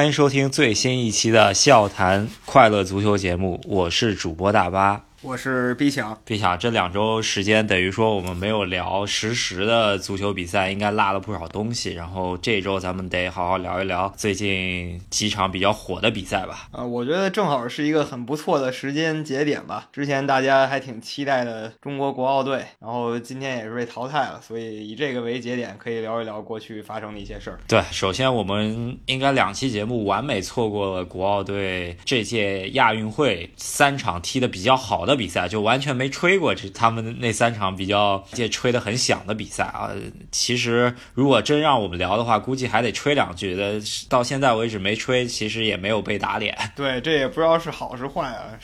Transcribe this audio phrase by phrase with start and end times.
[0.00, 5.09] 欢迎收听最新一期的笑谈快乐足球节目，我是主播大巴。
[5.22, 11.92] 我是 B 强，毕想这两周时间等于说我们没有聊实时的足球比赛，应该落了不少东西。
[11.92, 16.68] 然后这周咱们得好好聊一聊最近几场比较火的比赛吧。
[16.72, 19.88] 啊，我觉得正好是一个很不错的时间节点吧。
[19.92, 27.60] 之前大家还挺期待的中国国奥队，然后今天也是被淘汰了，所以以这个为节点，可以聊一聊过去发生的一些事儿。
[27.68, 35.09] 对，首先我们应该两期节目完美错过了国奥队这届亚运会三场踢的比较好的。
[35.10, 39.90] 的比赛就完全没吹过，这他们那三场比较也吹得很响的比赛啊。
[40.30, 43.78] 其实如果真让我们聊的话，估计还得吹两句的。
[44.08, 46.56] 到现在为止没吹，其实也没有被打脸。
[46.76, 48.56] 对，这也不知道是好是坏啊。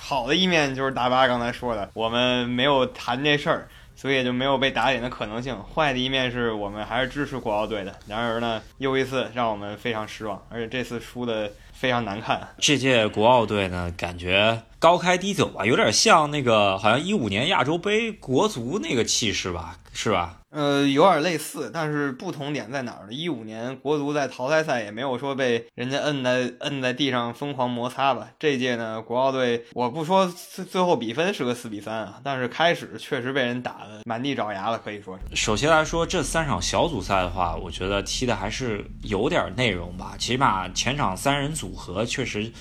[0.00, 3.68] 好的一面就是大巴刚才说的，我们没有谈这事儿，
[4.02, 5.56] 所以也就没有被打脸的可能性。
[5.62, 12.48] 坏的一面是我们还是支持国奥队的，然而呢，又一次让我们非常失望，而且这次输的非常难看。
[12.58, 14.60] 这届国奥队呢，感觉。
[14.80, 20.40] 高开低走吧，有点像那个好像一五年亚洲杯国足那个气势吧，是吧？
[20.52, 23.12] 呃，有点类似，但是不同点在哪儿呢？
[23.12, 28.28] 一五年国足在淘汰赛也没有说被人家摁在摁在地上疯狂摩擦吧。
[28.38, 35.34] 这届呢，国奥队我不说最最后比分是个四比三啊，但是开始确实被人打的满地找牙了，可以说是。
[35.34, 42.52] 首先来说，这三场小组赛的话，我觉得踢的还是有点内容吧，起码前场三人组合确实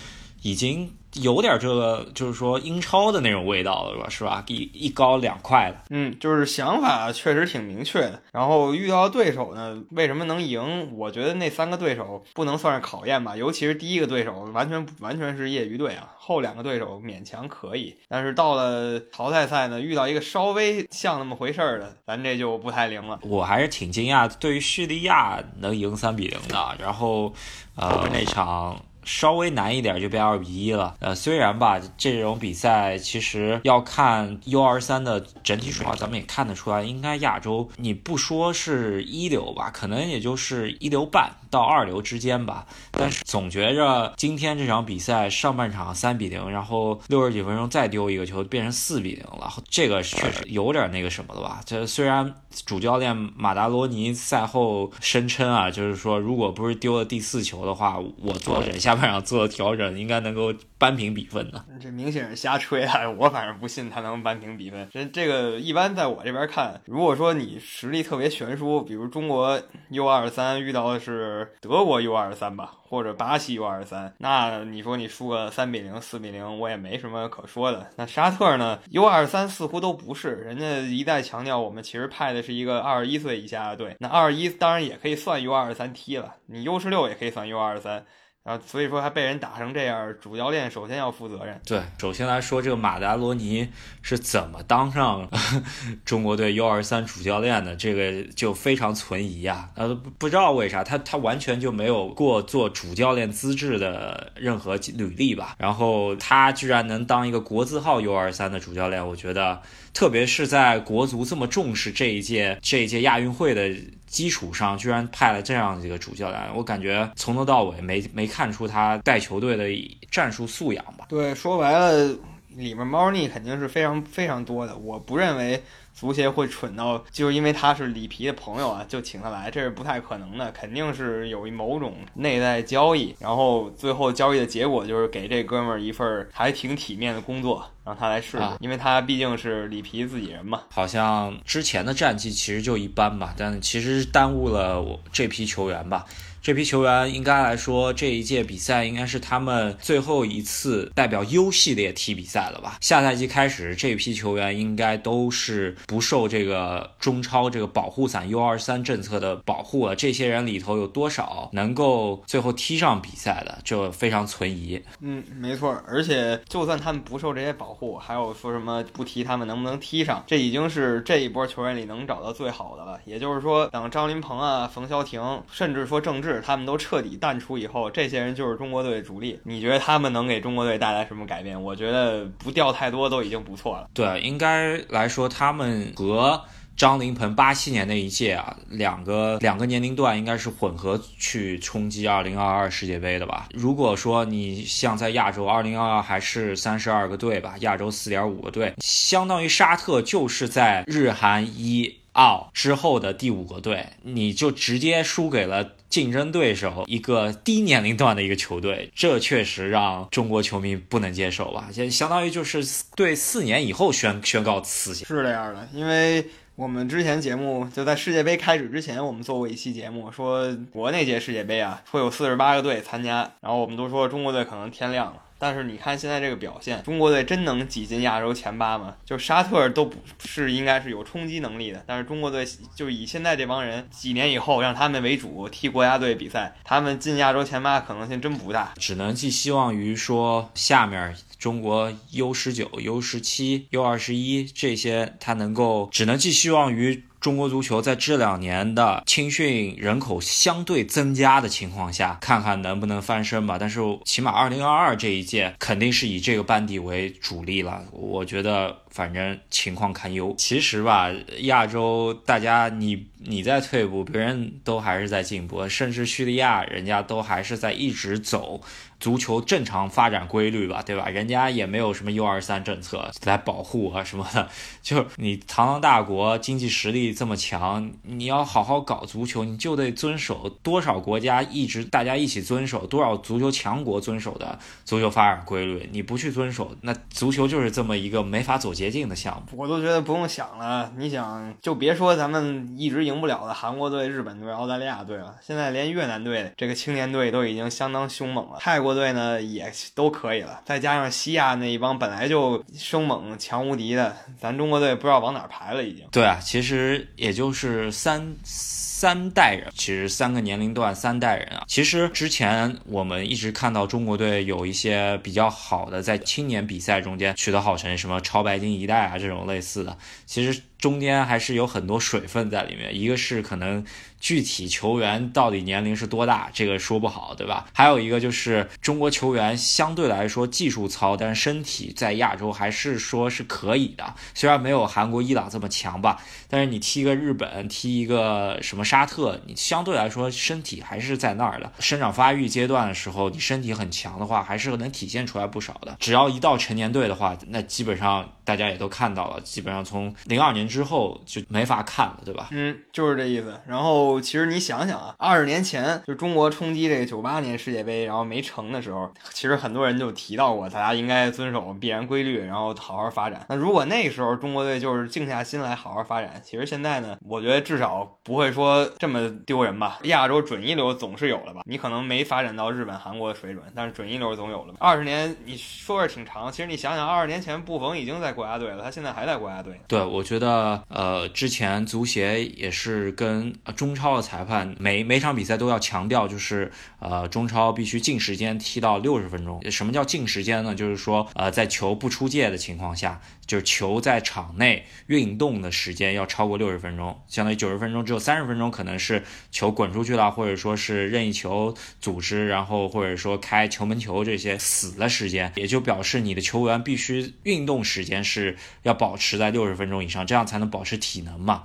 [0.42, 0.95] 已经。
[1.16, 4.09] 有点这个，就是说英超的那种味道了，是吧？
[4.09, 4.44] 是吧？
[4.47, 8.22] 一一高两快的，嗯，就是想法确实挺明确的。
[8.31, 10.97] 然后遇到对手呢，为什么能赢？
[10.97, 16.14] 我觉得那三个对手不能算是考验吧，尤其是第一个对手，完全完全是业余队啊。
[16.17, 23.19] 后两个对手勉强可以，但是到了淘汰赛呢，遇到一个稍微像那么回事儿的，咱这就不太灵了。
[23.23, 27.34] 我还是挺惊讶，对于叙利亚能赢三比零的，然后
[27.75, 28.81] 呃那场。
[29.04, 30.96] 稍微难一点就变二比一了。
[31.00, 42.66] 呃，虽然吧，这种比赛其实要看 U 二三的整体水平，咱们也看得出来，应该亚洲你不说是一流吧，可能也就是一流半到二流之间吧。
[42.92, 51.62] 但是总觉着今天这场比赛上半场三比零，然后六十几分钟再丢一个球变成四比零了，这个确实有点那个什么了吧？
[51.66, 52.34] 这虽然
[52.66, 58.91] 主教练马达罗尼赛后声称啊，就是说如果不是丢了第四球的话，我做忍下。
[58.91, 61.63] 下半场做了调整，应该能够扳平比分的。
[61.79, 63.09] 这明显是瞎吹啊！
[63.09, 64.85] 我反正不信他能扳平比分。
[64.91, 69.57] 这这个一般在我这边看，如果说你实力特别悬殊，比如中国
[69.91, 77.88] U 二三遇到的是德国 U 二三吧，或者巴西 U 二三，那你说你输个三比零、四比零，我也没什么可说的。
[77.96, 83.96] 那沙特呢？U 二三似乎都不是，人家一再强调我们其实派的是一个二十一岁以下的队。
[84.00, 88.06] 那二十一当然也可以算 U 二三踢了，你 U 十六也可以算 U 二三。
[88.44, 91.62] 啊，所以说还被人打成这样，主教练首先要负责任。
[91.63, 93.69] 对，首先来说，这个马达罗尼
[94.02, 95.29] 是怎么当上
[96.03, 97.75] 中国队 U 二三主教练的？
[97.75, 99.69] 这个就非常存疑啊。
[99.75, 105.56] 呃，不知道为啥，他他完全就没有过做主教练资质的任何履历吧？
[105.59, 109.62] 然后他居然能当一个国字号 U 二三的主教练，我觉得。
[109.94, 113.69] 特别是在国足这么重视这一届这一届亚运会的
[114.07, 119.66] 基础上，居然派了这样一个主教练，我感觉从头到尾没没看出他带球队的
[120.09, 121.06] 战术素养吧？
[121.09, 122.16] 对，说白了，
[122.56, 124.78] 里面猫腻肯定是非常非常多的。
[124.78, 125.62] 我不认为。
[125.94, 140.62] 足协会蠢到就是因为他是里皮的朋友啊，就请他来，这是不太可能的，肯定是有一某种内在交易，然后最后交易的结果就是给这哥们儿一份还挺体面的工作，让他来试试，因为他毕竟是里皮自己人嘛。
[140.72, 146.06] 好像之前的战绩其实就一般吧，但其实耽误了我这批球员吧。
[146.41, 152.78] 这批球员应该来说，这一届比赛应该是他们最后一次代表 U 系列踢比赛了吧？
[152.81, 159.96] 下赛季开始，这批球员应该都是不受这个中超这个保护伞 U 二三政策的保护了。
[159.96, 164.81] 这些人里头有多少能够最后踢上比赛的，就非常存疑。
[165.00, 165.80] 嗯，没错。
[165.88, 173.00] 而且就算他们不受这些保护，还有说什么不踢他们能不能踢上，这已经是这一波球员里能找到最好的了。
[173.06, 176.31] 也就是说，等张琳芃啊、冯潇霆，甚至说郑智。
[176.39, 179.39] 他们都彻底淡出以后，这些人就是中国队的主力。
[179.44, 181.62] 你觉得他们能给中国队带来什么改变？
[181.62, 183.89] 我觉得不掉太多都已经不错了。
[183.94, 186.39] 对，应该来说，他们和
[186.78, 193.50] 张琳芃八七年那一届啊，两个两个年龄段应该是混合去冲击二零二二世界杯的吧？
[193.54, 202.00] 如果说你像在亚洲，二零二二还是三十二个队吧，亚洲四点五个队，相当于沙特就是在日韩一。
[202.13, 211.69] 奥之后的第五个队，你就直接输给了竞争对手一个低年龄段的一个球队，这确实让中国球迷不能接受吧？
[211.74, 212.63] 就相当于就是
[212.96, 215.08] 对四年以后宣宣告辞行。
[215.08, 216.25] 是这样的，因为
[216.56, 225.22] 我们之前节目就在世界杯开始之前，我们做过一期节目，说国内届世界杯啊会有四十八个队参加，然后我们都说中国队可能天亮了。
[225.42, 228.94] 但是你看现在这个表现，中国队真能挤进亚洲前八吗？
[229.04, 232.46] 就沙特都不是应该是有冲击能力的，但是中国队
[232.76, 247.04] 就以现在这帮人，几年以后让他们为主踢国家队比赛，他们进亚洲前八可能性真不大，只能寄希望于说下面中国 U 十九、U 十七、U 二十一这些，他能够只能寄希望于。
[247.21, 253.57] 中国足球在这两年的青训人口相对增加的情况下，看看能不能翻身吧。
[253.59, 257.85] 但是起码二零二二这一届肯定是以这个班底为主力了。
[257.91, 260.33] 我觉得反正情况堪忧。
[260.35, 268.59] 其实吧，亚洲大家你你在退步，别人都还是在进步，甚至叙利亚人家都还是在一直走。
[269.01, 271.09] 足球正常发展规律吧，对吧？
[271.09, 274.48] 人家也没有什么 U 二三政策来保护啊什么的，
[274.81, 289.57] 就你堂堂大国，经济实力这么强，你要好好搞足球，你就得遵守多少国家一直大家一起遵守，多少足球强国遵守的足球发展规律，你不去遵守，那足球就是这么一个没法走捷径的项目。
[289.57, 299.02] 我都觉得不用想了，你想就别说咱们一直赢不了的韩国队、日本队、澳大利亚队了，现在连越南队这个青年队都已经相当凶猛了，泰国国。
[299.02, 306.06] 队呢也都可以了，再加上西亚那一帮本来就生猛强无敌的，咱中国队不知道往哪排了已经。
[306.12, 311.64] 对啊，其实也就是三三代人，其实三个年龄段三代人啊。
[311.68, 319.98] 其实之前我们一直看到中国队有一些比较好的在青年比赛中间取得好成绩，什么超白金一代啊这种类似的，
[320.28, 322.96] 其实中间还是有很多水分在里面。
[322.96, 323.84] 一个是可能。
[324.21, 327.65] 具体球员到底年龄是多大，这个说不好，对吧？
[327.73, 334.13] 还有一个就是中国球员相对来说技术糙，但是身体在亚洲还是说是可以的。
[334.33, 336.21] 虽然没有韩国、伊朗这么强吧，
[336.51, 341.71] 但是你踢一个日本，踢一个什么沙特，你相对来说身体还是在那儿的。
[341.80, 345.95] 生长发育阶段的时候，你身体很强的话，还是能体现出来不少的。
[346.00, 352.50] 只要一到成年队的话，那基本上大家也都看到了，基本上从零二年之后就没法看了，对吧？
[352.51, 353.59] 嗯，就是这意思。
[353.65, 354.01] 然后。
[354.19, 363.45] 其实你想想啊，二十年前就中国冲击这个九八年世界杯，然后没成的时候，其实很多人就提到过，大家应该遵守必然规律，然后好好发展。
[363.47, 370.00] 那如果那时候中国队就是静下心来好好发展，其实现在呢，我觉得至少不会说这么丢人吧。
[370.04, 371.62] 亚洲准一流总是有了吧？
[371.66, 374.74] 你可能没发展到日本、韩国的水准，但是准一流总有了。
[374.80, 379.80] 二十年你说是挺长，其实你想想，二十年前布冯已经在国家队了，他现在还在国家队。
[379.88, 383.92] 对，我觉得呃，之前足协也是跟中。
[384.02, 389.62] 超的裁判每每场比赛都要强调，就是呃中超必须进时间踢到六十分钟。
[389.70, 390.74] 什么叫进时间呢？
[390.74, 411.63] 就是说呃在球不出界的情况下，就是球在场内运动的时间要超过六十分钟，相当于九十分钟只有三十分钟可能是球滚出去了，或者说是任意球组织，然后或者说开球门球这些死的时间，也就表示你的球员必须运动时间是要保持在六十分钟以上，这样才能保持体能嘛。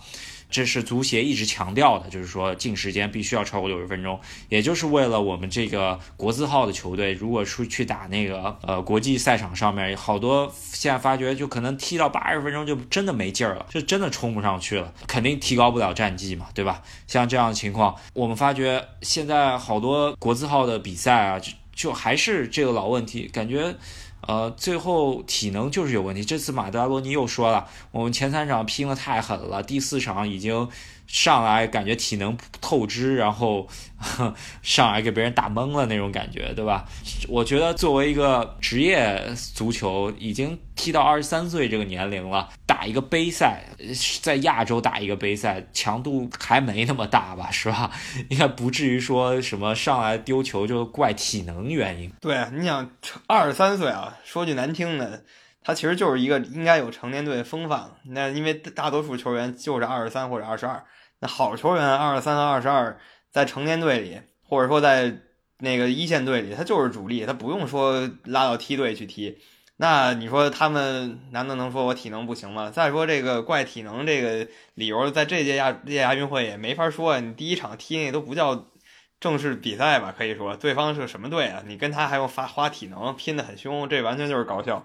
[0.49, 16.83] 这是足协一直强调的，就是说进时间必须要超过六十分钟，也就是为了我们这个国字号的球队，如果出去打那个呃国际赛场上面，好多现在发觉就可能踢到八十分钟就真的没劲儿了，就真的冲不上去了，肯定提高不了战绩嘛，对吧？
[17.07, 23.75] 像这样的情况，我们发觉现在好多国字号的比赛啊，就就还是这个老问题，感觉。
[24.27, 26.25] 呃，最后体能就是有问题。
[26.25, 30.69] 这次马德罗尼又说了，我们前三场拼的太狠了，第四场已经。
[31.09, 33.69] 上来感觉体能透支，然后
[34.61, 36.85] 上来给别人打懵了那种感觉，对吧？
[37.29, 39.23] 我觉得作为一个职业
[39.55, 43.65] 足球，已经踢到二十三岁这个年龄了，打一个杯赛，
[44.21, 47.91] 在亚洲打一个杯赛，强度还没那么大吧，是吧？
[48.29, 52.13] 应该不至于说什么上来丢球就怪体能原因。
[52.21, 52.91] 对，你想
[53.27, 55.25] 二十三岁啊，说句难听的。
[55.63, 60.85] 他其实就是一个应该有成年队风范，那因为大多数球员就是二十三或者二十二，
[61.21, 63.01] 那好球员二十三和二十二，
[63.33, 65.17] 在成年队里或者说在
[65.61, 69.39] 那个一线队里，他就是主力，他不用说拉到梯队去踢。
[69.79, 72.71] 那你说他们难道能说我体能不行吗？
[72.71, 77.21] 再说这个怪体能这个理由，在这届亚这届亚运会也没法说。
[77.21, 78.69] 你第一场踢那都不叫
[79.21, 80.15] 正式比赛吧？
[80.17, 81.63] 可以说对方是什么队啊？
[81.67, 84.83] 你跟他还用发花体能拼得很凶，这完全就是搞笑。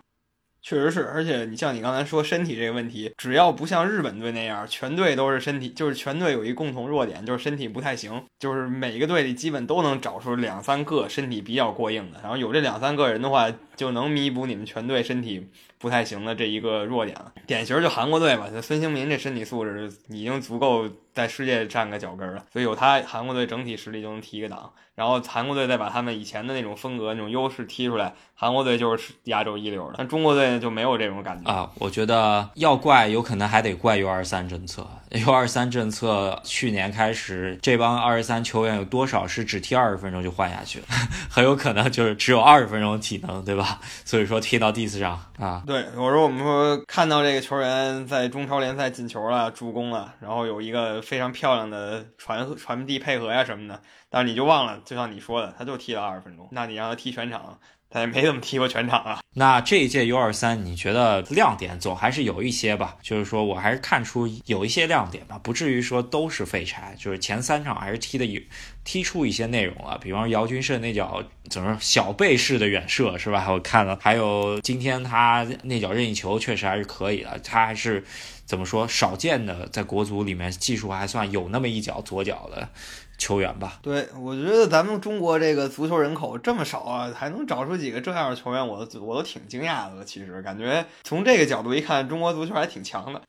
[0.63, 15.49] 确实是，而且你像你刚才说身体这个问题，只要不像日本队那样，全队都是身体，就是全队有一共同弱点，就是身体不太行，就是每个队里基本都能找出两三个身体比较过硬的，然后有这两三个人的话，就能弥补你们全队身体
[15.81, 17.31] 不太行的这一个弱点了。
[17.47, 24.71] 典型就韩国队吧，就孙兴民这身体素质已经足够在世界站个脚跟了，所以有他，韩国队整体实力就能提一个档。
[24.93, 29.95] 然后韩国队再把他们以前的那种风格、那种优势踢出来，韩国队就是亚洲一流的。
[29.97, 31.71] 但中国队就没有这种感觉啊。
[31.75, 34.85] 我觉得要怪，有可能还得怪 U 二三政策。
[35.11, 40.85] U 二三政策去年开始，这帮二十三球员有多少是只踢二十分钟就换下去了？
[41.31, 43.79] 很有可能就是只有二十分钟体能，对吧？
[44.05, 45.63] 所以说踢到第四场啊。
[45.71, 53.81] 对，我说我们说看到这个球员在中超联赛进球了、助攻了，然后有一个非常漂亮的传传递配合呀什么的。
[54.09, 57.57] 但是你就忘了，就像你说的，他就踢了二十分钟，那你让他踢全场，
[57.89, 59.19] 他也没怎么踢过全场啊。
[59.33, 62.97] 那这一届 U 二三，你觉得亮点总还是有一些吧？
[63.01, 66.93] 就是说我还是看出有一些亮点吧，不至于说都是废柴。
[66.99, 68.41] 就是前三场还是踢的有
[68.83, 73.45] 踢出一些内容了，比方姚军胜那脚怎么说小背式的远射是吧？
[73.49, 78.03] 我看了，还有今天他那脚任意球确实还是可以的，他还是
[78.45, 82.67] 怎么说少见的在国足里面技术还算有那么一脚左脚的。
[83.17, 90.03] 球员吧，对我觉得咱们中国这个足球人口这么少啊，还能找出几个这样的球员，我我都挺惊讶的。
[90.03, 93.21] 其实感觉从这个角度一看，中国足球还挺强的。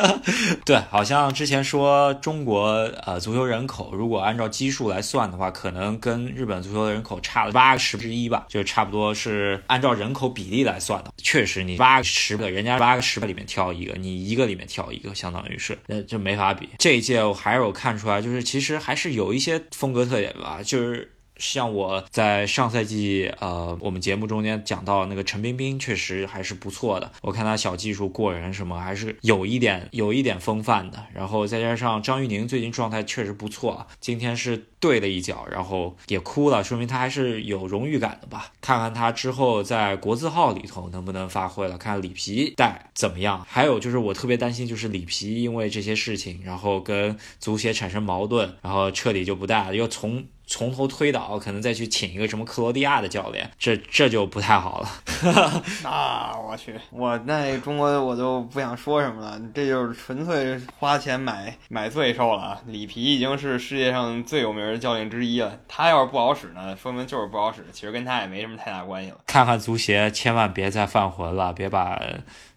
[0.66, 2.66] 对，好像之前说中国
[3.06, 11.12] 呃足球人口，如果按照基数来来算的话，可能跟日本足球的人口差了八十分之一吧，就差不多是按照人口比例来算的。
[11.16, 16.68] 确实，你八个十个，人家八个十个里面挑一个，你一个里面挑一个，相当于是，那就没法比。
[16.78, 19.28] 这一届我还是有看出来，就是其实还是有。
[19.28, 27.10] 一些风格特点吧，就是像我在上赛季呃我们节目中间讲到那个陈冰冰，确实还是不错的。
[27.22, 31.06] 我看他小技术过人什么，还是有一点有一点风范的。
[31.14, 38.52] 然后再加上张玉宁最近状态确实不错，今天是对了一脚，然后也哭了，说明他还是有荣誉感的吧。
[38.60, 43.44] 看看他之后在国字号里头能不能发挥了，看里皮带怎么样。
[43.48, 50.26] 还有就是我特别担心，就是里皮因为这些事情，然后跟足协产生矛盾，然后彻底就不带了，又从。
[50.48, 54.90] 从头推倒，可能再去请一个什么克罗地亚的教练，这这就不太好了。
[55.82, 62.60] 那我去，我那中国我就不想说什么了，这就是纯粹花钱买买罪受了。
[62.66, 69.16] 里皮已经是世界上最有名的教练之一了，他要是不好使呢，说明就是不好使，其实跟他也没什么太大关系了。
[69.26, 72.00] 看看足协，千万别再犯浑了，别把。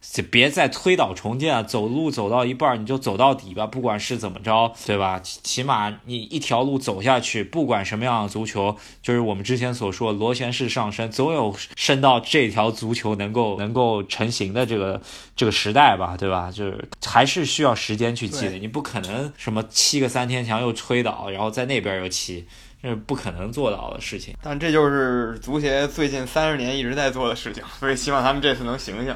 [0.02, 5.22] 就别再推倒重建，走路走到一半你就走到底吧，不管是怎么着，对吧？
[5.22, 15.02] 起码你一条路走下去，不管什么样的足球，就是我们之前所说螺旋式上升，总有升到这条足球能够能够成型的这个
[15.36, 16.52] 这个时代吧，对吧？
[16.52, 22.46] 就是还是需要时间去积累，你不可能什么七个三天墙又吹倒，然后在那边又砌，
[22.84, 24.36] 这是不可能做到的事情。
[24.44, 29.16] 但这就是足协最近三十年一直在做的事情，所以希望他们这次能醒醒。